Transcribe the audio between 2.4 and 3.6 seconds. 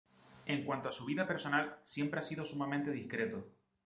sumamente discreto.